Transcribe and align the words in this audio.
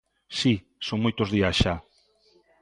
Si 0.37 0.53
son 0.87 0.97
moitos 1.03 1.29
días 1.35 1.55
xa. 1.61 1.75